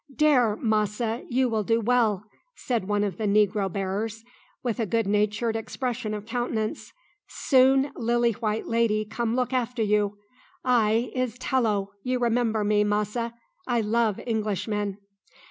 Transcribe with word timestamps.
"Dare, 0.17 0.55
massa, 0.55 1.23
you 1.29 1.47
will 1.47 1.61
do 1.63 1.79
well," 1.79 2.25
said 2.55 2.87
one 2.87 3.03
of 3.03 3.17
the 3.19 3.27
negro 3.27 3.71
bearers, 3.71 4.23
with 4.63 4.79
a 4.79 4.87
good 4.87 5.05
natured 5.05 5.55
expression 5.55 6.15
of 6.15 6.25
countenance. 6.25 6.91
"Soon 7.27 7.91
lily 7.95 8.31
white 8.31 8.65
lady 8.65 9.05
come 9.05 9.35
look 9.35 9.53
after 9.53 9.83
you. 9.83 10.17
I 10.65 11.11
is 11.13 11.37
'Tello, 11.37 11.91
you 12.01 12.17
remember 12.17 12.63
me, 12.63 12.83
massa; 12.83 13.35
I 13.67 13.81
love 13.81 14.19
Englishmen." 14.25 14.97